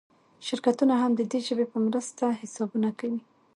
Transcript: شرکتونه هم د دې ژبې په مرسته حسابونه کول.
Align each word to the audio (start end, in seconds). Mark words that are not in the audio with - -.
شرکتونه 0.47 0.93
هم 1.01 1.11
د 1.15 1.21
دې 1.31 1.39
ژبې 1.47 1.65
په 1.71 1.77
مرسته 1.85 2.25
حسابونه 2.41 2.89
کول. 2.99 3.15